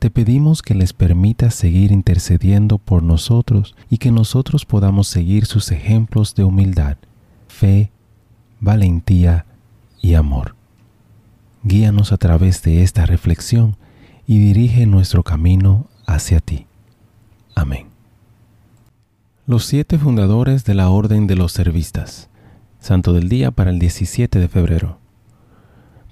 [0.00, 5.70] Te pedimos que les permitas seguir intercediendo por nosotros y que nosotros podamos seguir sus
[5.72, 6.96] ejemplos de humildad,
[7.48, 7.92] fe,
[8.60, 9.44] valentía
[10.00, 10.56] y amor.
[11.64, 13.76] Guíanos a través de esta reflexión
[14.26, 16.66] y dirige nuestro camino hacia ti.
[17.54, 17.88] Amén.
[19.46, 22.30] Los siete fundadores de la Orden de los Servistas.
[22.78, 24.99] Santo del Día para el 17 de febrero.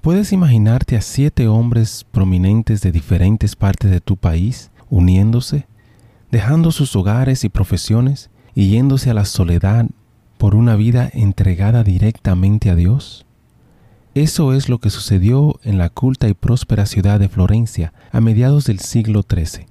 [0.01, 5.67] ¿Puedes imaginarte a siete hombres prominentes de diferentes partes de tu país uniéndose,
[6.31, 9.87] dejando sus hogares y profesiones y yéndose a la soledad
[10.37, 13.25] por una vida entregada directamente a Dios?
[14.15, 18.63] Eso es lo que sucedió en la culta y próspera ciudad de Florencia a mediados
[18.63, 19.65] del siglo XIII.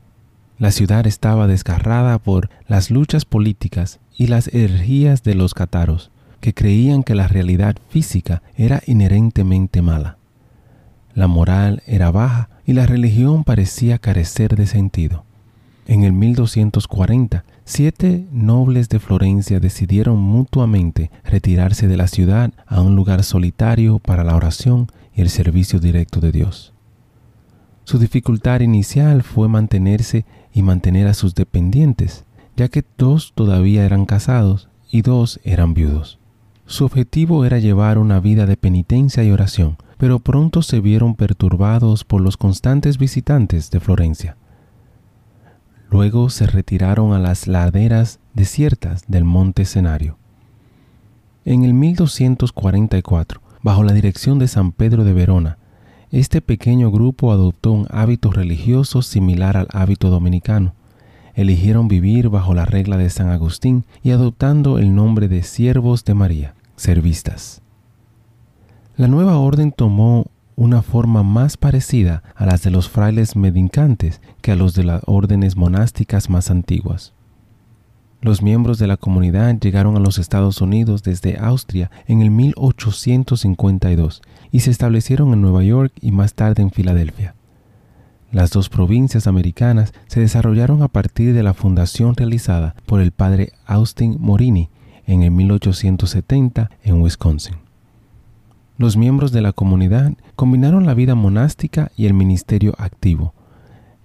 [0.59, 6.53] La ciudad estaba desgarrada por las luchas políticas y las energías de los cataros, que
[6.53, 10.18] creían que la realidad física era inherentemente mala.
[11.19, 15.25] La moral era baja y la religión parecía carecer de sentido.
[15.89, 22.95] En el 1240, siete nobles de Florencia decidieron mutuamente retirarse de la ciudad a un
[22.95, 26.73] lugar solitario para la oración y el servicio directo de Dios.
[27.83, 32.27] Su dificultad inicial fue mantenerse y mantener a sus dependientes,
[32.57, 36.21] ya que dos todavía eran casados y dos eran viudos.
[36.67, 42.05] Su objetivo era llevar una vida de penitencia y oración, pero pronto se vieron perturbados
[42.05, 44.37] por los constantes visitantes de Florencia.
[45.91, 50.17] Luego se retiraron a las laderas desiertas del monte Escenario.
[51.45, 55.59] En el 1244, bajo la dirección de San Pedro de Verona,
[56.11, 60.75] este pequeño grupo adoptó un hábito religioso similar al hábito dominicano.
[61.35, 66.15] Eligieron vivir bajo la regla de San Agustín y adoptando el nombre de siervos de
[66.15, 67.63] María, servistas.
[68.99, 70.27] La nueva orden tomó
[70.57, 75.03] una forma más parecida a las de los frailes medincantes que a los de las
[75.07, 77.13] órdenes monásticas más antiguas.
[78.21, 84.21] Los miembros de la comunidad llegaron a los Estados Unidos desde Austria en el 1852
[84.51, 87.37] y se establecieron en Nueva York y más tarde en Filadelfia.
[88.33, 93.53] Las dos provincias americanas se desarrollaron a partir de la fundación realizada por el padre
[93.65, 94.71] Austin Morini
[95.07, 97.68] en el 1870 en Wisconsin
[98.79, 103.35] los miembros de la comunidad combinaron la vida monástica y el ministerio activo.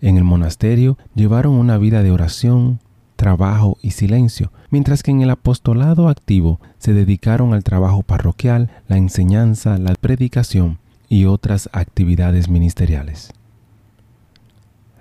[0.01, 2.79] En el monasterio llevaron una vida de oración,
[3.15, 8.97] trabajo y silencio, mientras que en el apostolado activo se dedicaron al trabajo parroquial, la
[8.97, 13.31] enseñanza, la predicación y otras actividades ministeriales.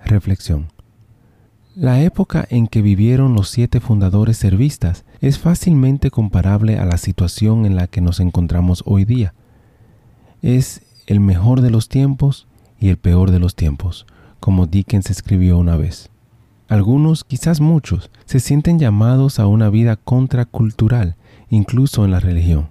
[0.05, 0.67] Reflexión.
[1.75, 7.65] La época en que vivieron los siete fundadores servistas es fácilmente comparable a la situación
[7.65, 9.33] en la que nos encontramos hoy día
[10.43, 14.05] es el mejor de los tiempos y el peor de los tiempos,
[14.41, 16.09] como Dickens escribió una vez.
[16.67, 21.15] Algunos, quizás muchos, se sienten llamados a una vida contracultural,
[21.49, 22.69] incluso en la religión.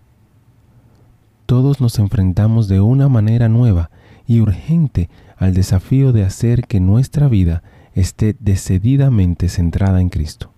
[1.46, 3.90] Todos nos enfrentamos de una manera nueva
[4.26, 7.62] y urgente al desafío de hacer que nuestra vida
[7.94, 10.52] esté decididamente centrada en Cristo.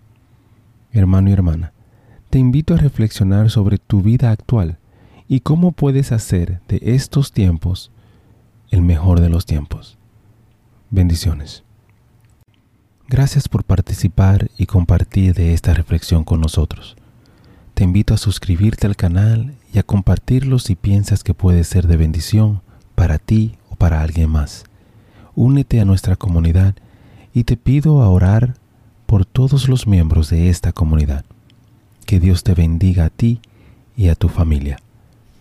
[0.91, 1.73] Hermano y hermana,
[2.29, 4.79] te invito a reflexionar sobre tu vida actual
[5.29, 7.91] y cómo puedes hacer de estos tiempos
[8.71, 9.97] el mejor de los tiempos.
[10.91, 11.65] Bendiciones.
[13.09, 16.97] Gracias por participar y compartir de esta reflexión con nosotros.
[17.75, 21.97] Te invito a suscribirte al canal y a compartirlo si piensas que puede ser de
[21.97, 22.63] bendición
[22.95, 24.65] para ti o para alguien más.
[25.35, 26.77] Únete a nuestra comunidad
[27.33, 28.55] y te pido a orar
[29.07, 31.25] por todos los miembros de esta comunidad.
[32.07, 33.41] Que Dios te bendiga a ti
[33.97, 34.79] y a tu familia.